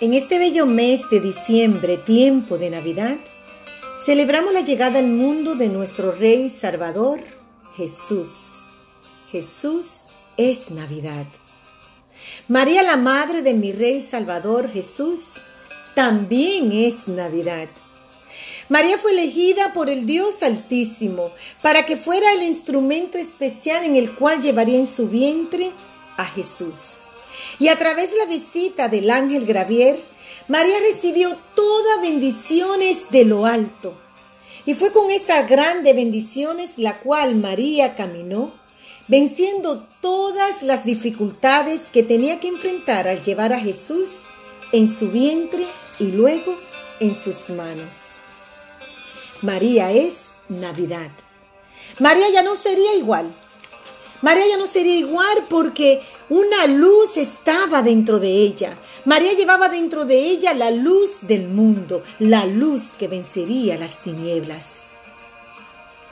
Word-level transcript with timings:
En 0.00 0.14
este 0.14 0.38
bello 0.38 0.64
mes 0.64 1.02
de 1.10 1.20
diciembre, 1.20 1.98
tiempo 1.98 2.56
de 2.56 2.70
Navidad, 2.70 3.18
celebramos 4.06 4.54
la 4.54 4.62
llegada 4.62 4.98
al 4.98 5.08
mundo 5.08 5.56
de 5.56 5.68
nuestro 5.68 6.10
Rey 6.12 6.48
Salvador, 6.48 7.20
Jesús. 7.76 8.60
Jesús 9.30 10.04
es 10.38 10.70
Navidad. 10.70 11.26
María, 12.48 12.82
la 12.82 12.96
madre 12.96 13.42
de 13.42 13.52
mi 13.52 13.72
Rey 13.72 14.00
Salvador, 14.00 14.70
Jesús, 14.70 15.34
también 15.94 16.72
es 16.72 17.06
Navidad. 17.06 17.68
María 18.70 18.96
fue 18.96 19.12
elegida 19.12 19.74
por 19.74 19.90
el 19.90 20.06
Dios 20.06 20.42
Altísimo 20.42 21.30
para 21.60 21.84
que 21.84 21.98
fuera 21.98 22.32
el 22.32 22.42
instrumento 22.42 23.18
especial 23.18 23.84
en 23.84 23.96
el 23.96 24.14
cual 24.14 24.40
llevaría 24.40 24.78
en 24.78 24.86
su 24.86 25.08
vientre 25.08 25.72
a 26.16 26.24
Jesús. 26.24 27.02
Y 27.60 27.68
a 27.68 27.78
través 27.78 28.10
de 28.10 28.16
la 28.16 28.24
visita 28.24 28.88
del 28.88 29.10
ángel 29.10 29.44
Gravier, 29.44 30.00
María 30.48 30.78
recibió 30.80 31.36
todas 31.54 32.00
bendiciones 32.00 33.08
de 33.10 33.26
lo 33.26 33.46
alto. 33.46 33.94
Y 34.64 34.74
fue 34.74 34.92
con 34.92 35.10
estas 35.10 35.48
grandes 35.48 35.94
bendiciones 35.94 36.72
la 36.78 36.98
cual 36.98 37.36
María 37.36 37.94
caminó, 37.94 38.50
venciendo 39.08 39.86
todas 40.00 40.62
las 40.62 40.84
dificultades 40.84 41.90
que 41.92 42.02
tenía 42.02 42.40
que 42.40 42.48
enfrentar 42.48 43.06
al 43.06 43.22
llevar 43.22 43.52
a 43.52 43.60
Jesús 43.60 44.16
en 44.72 44.88
su 44.88 45.10
vientre 45.10 45.64
y 45.98 46.04
luego 46.04 46.58
en 46.98 47.14
sus 47.14 47.50
manos. 47.50 48.12
María 49.42 49.90
es 49.90 50.28
Navidad. 50.48 51.10
María 51.98 52.30
ya 52.30 52.42
no 52.42 52.56
sería 52.56 52.94
igual. 52.94 53.32
María 54.22 54.44
ya 54.48 54.56
no 54.58 54.66
sería 54.66 54.96
igual 54.96 55.44
porque 55.48 56.02
una 56.28 56.66
luz 56.66 57.16
estaba 57.16 57.82
dentro 57.82 58.18
de 58.20 58.28
ella. 58.30 58.76
María 59.06 59.32
llevaba 59.32 59.68
dentro 59.68 60.04
de 60.04 60.18
ella 60.18 60.52
la 60.52 60.70
luz 60.70 61.18
del 61.22 61.48
mundo, 61.48 62.02
la 62.18 62.44
luz 62.44 62.96
que 62.98 63.08
vencería 63.08 63.78
las 63.78 64.02
tinieblas. 64.02 64.84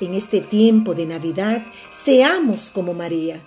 En 0.00 0.14
este 0.14 0.40
tiempo 0.40 0.94
de 0.94 1.06
Navidad, 1.06 1.64
seamos 1.90 2.70
como 2.70 2.92
María. 2.92 3.40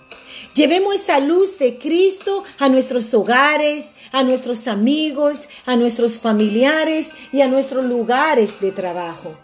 Llevemos 0.54 0.94
esa 0.94 1.20
luz 1.20 1.58
de 1.58 1.76
Cristo 1.76 2.42
a 2.58 2.70
nuestros 2.70 3.12
hogares, 3.12 3.84
a 4.10 4.22
nuestros 4.22 4.66
amigos, 4.66 5.50
a 5.66 5.76
nuestros 5.76 6.18
familiares 6.18 7.08
y 7.30 7.42
a 7.42 7.48
nuestros 7.48 7.84
lugares 7.84 8.58
de 8.60 8.72
trabajo. 8.72 9.36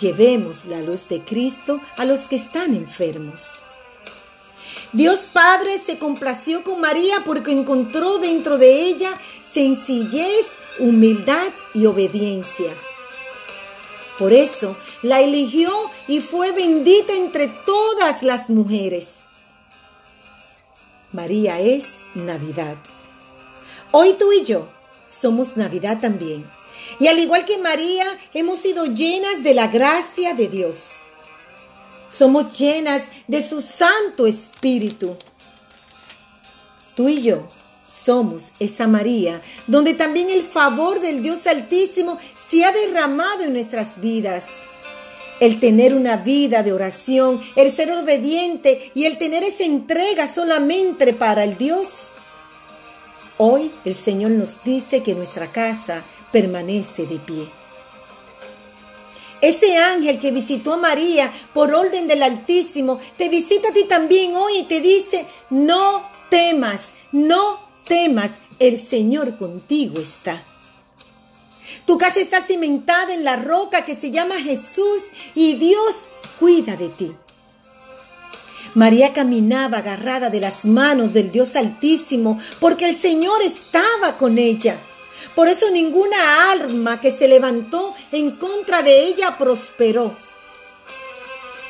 Llevemos 0.00 0.64
la 0.64 0.82
luz 0.82 1.08
de 1.08 1.20
Cristo 1.20 1.80
a 1.96 2.04
los 2.04 2.26
que 2.26 2.34
están 2.34 2.74
enfermos. 2.74 3.60
Dios 4.96 5.26
Padre 5.30 5.78
se 5.78 5.98
complació 5.98 6.64
con 6.64 6.80
María 6.80 7.16
porque 7.26 7.52
encontró 7.52 8.16
dentro 8.16 8.56
de 8.56 8.80
ella 8.80 9.10
sencillez, 9.52 10.46
humildad 10.78 11.52
y 11.74 11.84
obediencia. 11.84 12.72
Por 14.18 14.32
eso 14.32 14.74
la 15.02 15.20
eligió 15.20 15.70
y 16.08 16.20
fue 16.20 16.52
bendita 16.52 17.12
entre 17.12 17.46
todas 17.46 18.22
las 18.22 18.48
mujeres. 18.48 19.18
María 21.12 21.60
es 21.60 21.98
Navidad. 22.14 22.76
Hoy 23.92 24.14
tú 24.14 24.32
y 24.32 24.46
yo 24.46 24.66
somos 25.08 25.58
Navidad 25.58 25.98
también. 26.00 26.46
Y 26.98 27.08
al 27.08 27.18
igual 27.18 27.44
que 27.44 27.58
María, 27.58 28.06
hemos 28.32 28.60
sido 28.60 28.86
llenas 28.86 29.42
de 29.42 29.52
la 29.52 29.66
gracia 29.66 30.32
de 30.32 30.48
Dios. 30.48 31.02
Somos 32.16 32.58
llenas 32.58 33.02
de 33.26 33.46
su 33.46 33.60
Santo 33.60 34.26
Espíritu. 34.26 35.16
Tú 36.94 37.08
y 37.08 37.20
yo 37.20 37.46
somos 37.86 38.52
esa 38.58 38.86
María, 38.86 39.42
donde 39.66 39.94
también 39.94 40.30
el 40.30 40.42
favor 40.42 41.00
del 41.00 41.22
Dios 41.22 41.46
Altísimo 41.46 42.18
se 42.48 42.64
ha 42.64 42.72
derramado 42.72 43.42
en 43.42 43.52
nuestras 43.52 44.00
vidas. 44.00 44.44
El 45.40 45.60
tener 45.60 45.94
una 45.94 46.16
vida 46.16 46.62
de 46.62 46.72
oración, 46.72 47.40
el 47.54 47.70
ser 47.70 47.92
obediente 47.92 48.90
y 48.94 49.04
el 49.04 49.18
tener 49.18 49.44
esa 49.44 49.64
entrega 49.64 50.32
solamente 50.32 51.12
para 51.12 51.44
el 51.44 51.58
Dios. 51.58 52.08
Hoy 53.36 53.70
el 53.84 53.94
Señor 53.94 54.30
nos 54.30 54.64
dice 54.64 55.02
que 55.02 55.14
nuestra 55.14 55.52
casa 55.52 56.02
permanece 56.32 57.06
de 57.06 57.18
pie. 57.18 57.65
Ese 59.46 59.76
ángel 59.78 60.18
que 60.18 60.32
visitó 60.32 60.72
a 60.72 60.76
María 60.76 61.32
por 61.54 61.72
orden 61.72 62.08
del 62.08 62.24
Altísimo, 62.24 62.98
te 63.16 63.28
visita 63.28 63.68
a 63.68 63.72
ti 63.72 63.84
también 63.84 64.34
hoy 64.34 64.58
y 64.58 64.64
te 64.64 64.80
dice, 64.80 65.24
no 65.50 66.04
temas, 66.28 66.88
no 67.12 67.60
temas, 67.86 68.32
el 68.58 68.84
Señor 68.84 69.38
contigo 69.38 70.00
está. 70.00 70.42
Tu 71.86 71.96
casa 71.96 72.18
está 72.18 72.40
cimentada 72.40 73.14
en 73.14 73.22
la 73.22 73.36
roca 73.36 73.84
que 73.84 73.94
se 73.94 74.10
llama 74.10 74.34
Jesús 74.34 75.04
y 75.36 75.54
Dios 75.54 75.94
cuida 76.40 76.74
de 76.74 76.88
ti. 76.88 77.12
María 78.74 79.12
caminaba 79.12 79.78
agarrada 79.78 80.28
de 80.28 80.40
las 80.40 80.64
manos 80.64 81.12
del 81.12 81.30
Dios 81.30 81.54
Altísimo 81.54 82.36
porque 82.58 82.88
el 82.88 82.98
Señor 82.98 83.42
estaba 83.42 84.16
con 84.16 84.38
ella. 84.38 84.80
Por 85.34 85.48
eso 85.48 85.70
ninguna 85.70 86.50
alma 86.50 87.00
que 87.00 87.16
se 87.16 87.28
levantó 87.28 87.94
en 88.12 88.32
contra 88.32 88.82
de 88.82 89.04
ella 89.04 89.36
prosperó. 89.38 90.16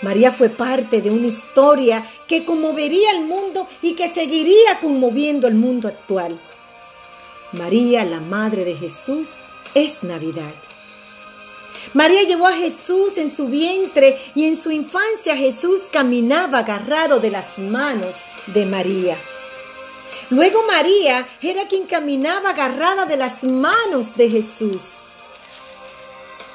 María 0.03 0.31
fue 0.31 0.51
parte 0.51 1.01
de 1.01 1.11
una 1.11 1.27
historia 1.27 2.05
que 2.29 2.45
conmovería 2.45 3.11
al 3.11 3.21
mundo 3.21 3.67
y 3.83 3.95
que 3.95 4.13
seguiría 4.13 4.79
conmoviendo 4.81 5.49
el 5.49 5.55
mundo 5.55 5.89
actual. 5.89 6.39
María, 7.53 8.05
la 8.05 8.21
Madre 8.21 8.65
de 8.65 8.75
Jesús, 8.75 9.29
es 9.75 10.03
Navidad. 10.03 10.53
María 11.95 12.25
llevó 12.25 12.49
a 12.49 12.53
Jesús 12.53 13.17
en 13.17 13.31
su 13.31 13.47
vientre 13.47 14.19
y 14.35 14.45
en 14.45 14.61
su 14.61 14.71
infancia 14.71 15.37
Jesús 15.37 15.83
caminaba 15.91 16.59
agarrado 16.59 17.21
de 17.21 17.31
las 17.31 17.59
manos 17.59 18.15
de 18.49 18.67
María. 18.67 19.17
Luego 20.31 20.65
María 20.67 21.27
era 21.41 21.69
quien 21.69 21.87
caminaba 21.87 22.51
agarrada 22.51 23.05
de 23.07 23.17
las 23.17 23.45
manos 23.45 24.17
de 24.17 24.29
Jesús. 24.29 24.83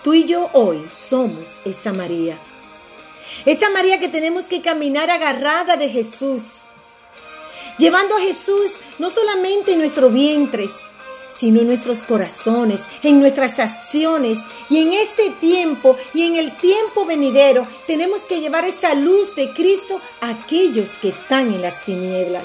Tú 0.04 0.14
y 0.14 0.26
yo 0.26 0.50
hoy 0.54 0.86
somos 0.90 1.56
esa 1.64 1.94
María. 1.94 2.38
Esa 3.46 3.70
María 3.70 4.00
que 4.00 4.10
tenemos 4.10 4.46
que 4.46 4.62
caminar 4.62 5.10
agarrada 5.10 5.78
de 5.78 5.90
Jesús. 5.90 6.44
Llevando 7.78 8.18
a 8.18 8.20
Jesús 8.20 8.74
no 9.00 9.10
solamente 9.10 9.74
en 9.74 9.80
nuestros 9.80 10.12
vientres, 10.12 10.72
sino 11.40 11.62
en 11.62 11.68
nuestros 11.68 12.00
corazones, 12.00 12.82
en 13.02 13.20
nuestras 13.20 13.58
acciones. 13.58 14.38
Y 14.70 14.82
en 14.82 14.94
este 14.94 15.32
tiempo 15.40 15.98
y 16.14 16.24
en 16.24 16.36
el 16.36 16.56
tiempo 16.56 17.06
venidero 17.06 17.66
tenemos 17.88 18.20
que 18.22 18.42
llevar 18.42 18.66
esa 18.66 18.94
luz 18.96 19.34
de 19.36 19.52
Cristo 19.54 20.02
a 20.20 20.30
aquellos 20.30 20.90
que 21.02 21.10
están 21.10 21.54
en 21.54 21.62
las 21.62 21.84
tinieblas. 21.86 22.44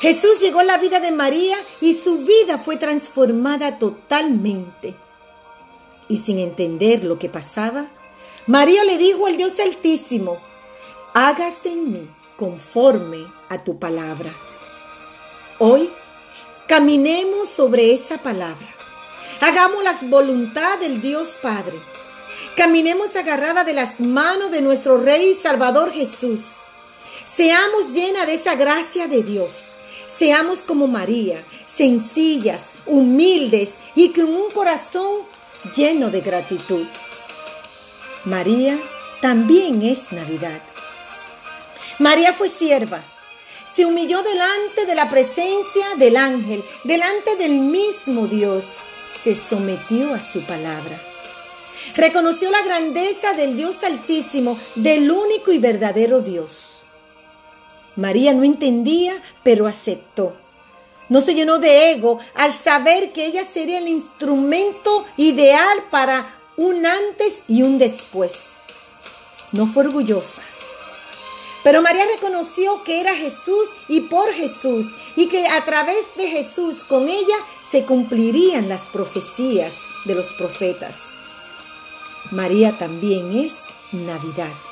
Jesús 0.00 0.40
llegó 0.40 0.60
a 0.60 0.64
la 0.64 0.78
vida 0.78 0.98
de 0.98 1.12
María 1.12 1.58
y 1.82 1.94
su 1.94 2.24
vida 2.24 2.56
fue 2.56 2.76
transformada 2.76 3.78
totalmente. 3.78 4.94
Y 6.08 6.16
sin 6.16 6.38
entender 6.38 7.04
lo 7.04 7.18
que 7.18 7.28
pasaba, 7.28 7.86
María 8.46 8.82
le 8.84 8.96
dijo 8.96 9.26
al 9.26 9.36
Dios 9.36 9.60
Altísimo, 9.60 10.38
hágase 11.12 11.72
en 11.72 11.92
mí 11.92 12.08
conforme 12.36 13.26
a 13.50 13.62
tu 13.62 13.78
palabra. 13.78 14.32
Hoy 15.58 15.90
caminemos 16.66 17.50
sobre 17.50 17.92
esa 17.92 18.16
palabra. 18.16 18.74
Hagamos 19.42 19.84
la 19.84 19.98
voluntad 20.02 20.78
del 20.78 21.02
Dios 21.02 21.36
Padre. 21.42 21.78
Caminemos 22.56 23.14
agarrada 23.16 23.64
de 23.64 23.74
las 23.74 24.00
manos 24.00 24.50
de 24.50 24.62
nuestro 24.62 24.96
Rey 24.96 25.32
y 25.32 25.42
Salvador 25.42 25.92
Jesús. 25.92 26.40
Seamos 27.30 27.92
llenas 27.92 28.26
de 28.26 28.34
esa 28.34 28.54
gracia 28.54 29.06
de 29.06 29.22
Dios 29.22 29.69
Seamos 30.20 30.58
como 30.58 30.86
María, 30.86 31.42
sencillas, 31.66 32.60
humildes 32.84 33.70
y 33.94 34.10
con 34.10 34.26
un 34.26 34.50
corazón 34.50 35.22
lleno 35.74 36.10
de 36.10 36.20
gratitud. 36.20 36.84
María 38.26 38.78
también 39.22 39.80
es 39.80 40.12
Navidad. 40.12 40.60
María 41.98 42.34
fue 42.34 42.50
sierva. 42.50 43.02
Se 43.74 43.86
humilló 43.86 44.22
delante 44.22 44.84
de 44.84 44.94
la 44.94 45.08
presencia 45.08 45.86
del 45.96 46.18
ángel, 46.18 46.62
delante 46.84 47.36
del 47.36 47.52
mismo 47.52 48.26
Dios. 48.26 48.64
Se 49.24 49.34
sometió 49.34 50.12
a 50.12 50.20
su 50.20 50.42
palabra. 50.42 51.00
Reconoció 51.96 52.50
la 52.50 52.62
grandeza 52.62 53.32
del 53.32 53.56
Dios 53.56 53.82
Altísimo, 53.82 54.58
del 54.74 55.10
único 55.10 55.50
y 55.50 55.58
verdadero 55.58 56.20
Dios. 56.20 56.69
María 57.96 58.32
no 58.32 58.44
entendía, 58.44 59.14
pero 59.42 59.66
aceptó. 59.66 60.34
No 61.08 61.20
se 61.20 61.34
llenó 61.34 61.58
de 61.58 61.92
ego 61.92 62.18
al 62.34 62.56
saber 62.56 63.12
que 63.12 63.26
ella 63.26 63.44
sería 63.44 63.78
el 63.78 63.88
instrumento 63.88 65.04
ideal 65.16 65.84
para 65.90 66.34
un 66.56 66.86
antes 66.86 67.40
y 67.48 67.62
un 67.62 67.78
después. 67.78 68.32
No 69.52 69.66
fue 69.66 69.86
orgullosa. 69.86 70.42
Pero 71.62 71.82
María 71.82 72.06
reconoció 72.06 72.84
que 72.84 73.00
era 73.00 73.14
Jesús 73.14 73.68
y 73.88 74.02
por 74.02 74.32
Jesús, 74.32 74.86
y 75.16 75.26
que 75.26 75.46
a 75.46 75.64
través 75.64 76.14
de 76.16 76.28
Jesús 76.28 76.84
con 76.84 77.08
ella 77.08 77.36
se 77.70 77.84
cumplirían 77.84 78.68
las 78.68 78.82
profecías 78.82 79.74
de 80.06 80.14
los 80.14 80.32
profetas. 80.32 80.96
María 82.30 82.78
también 82.78 83.36
es 83.36 83.52
Navidad. 83.92 84.69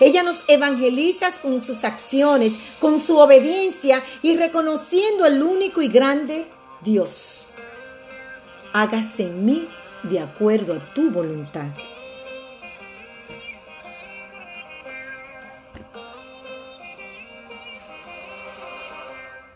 Ella 0.00 0.22
nos 0.22 0.44
evangeliza 0.48 1.30
con 1.42 1.60
sus 1.60 1.84
acciones, 1.84 2.54
con 2.80 3.00
su 3.00 3.18
obediencia 3.18 4.02
y 4.22 4.36
reconociendo 4.36 5.24
al 5.24 5.42
único 5.42 5.82
y 5.82 5.88
grande 5.88 6.46
Dios. 6.82 7.48
Hágase 8.72 9.24
en 9.24 9.44
mí 9.44 9.68
de 10.02 10.20
acuerdo 10.20 10.74
a 10.74 10.94
tu 10.94 11.10
voluntad. 11.10 11.68